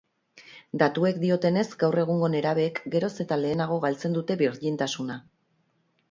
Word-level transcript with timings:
Datuek 0.81 1.17
diotenez, 1.23 1.65
gaur 1.83 1.97
egungo 2.03 2.29
nerabeek 2.35 2.81
geroz 2.95 3.11
eta 3.25 3.37
lehenago 3.41 3.77
galtzen 3.83 4.15
dute 4.17 4.39
birjintasuna. 4.41 5.19